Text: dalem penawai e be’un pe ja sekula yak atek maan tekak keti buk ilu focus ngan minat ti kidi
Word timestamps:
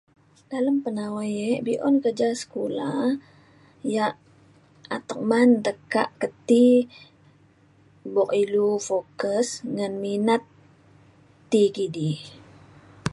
dalem 0.51 0.77
penawai 0.85 1.31
e 1.49 1.49
be’un 1.65 1.95
pe 2.03 2.09
ja 2.19 2.29
sekula 2.41 2.89
yak 3.95 4.15
atek 4.95 5.21
maan 5.29 5.49
tekak 5.65 6.09
keti 6.21 6.65
buk 8.13 8.31
ilu 8.43 8.67
focus 8.87 9.47
ngan 9.75 9.93
minat 10.03 10.43
ti 11.51 11.61
kidi 11.75 12.11